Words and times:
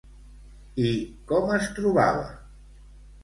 I 0.91 0.93
com 1.31 1.53
es 1.57 1.69
trobava? 1.79 2.25